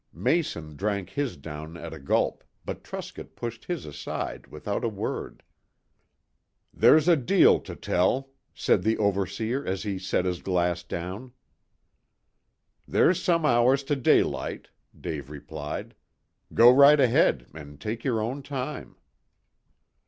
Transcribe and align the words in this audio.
Mason 0.15 0.75
drank 0.75 1.11
his 1.11 1.37
down 1.37 1.77
at 1.77 1.93
a 1.93 1.99
gulp, 1.99 2.43
but 2.65 2.83
Truscott 2.83 3.35
pushed 3.35 3.65
his 3.65 3.85
aside 3.85 4.47
without 4.47 4.83
a 4.83 4.89
word. 4.89 5.43
"There's 6.73 7.07
a 7.07 7.15
deal 7.15 7.59
to 7.59 7.75
tell," 7.75 8.31
said 8.55 8.81
the 8.81 8.97
overseer, 8.97 9.63
as 9.63 9.83
he 9.83 9.99
set 9.99 10.25
his 10.25 10.41
glass 10.41 10.81
down. 10.81 11.33
"There's 12.87 13.21
some 13.21 13.45
hours 13.45 13.83
to 13.83 13.95
daylight," 13.95 14.69
Dave 14.99 15.29
replied. 15.29 15.93
"Go 16.51 16.71
right 16.71 16.99
ahead, 16.99 17.45
and 17.53 17.79
take 17.79 18.03
your 18.03 18.21
own 18.21 18.41
time." 18.41 18.95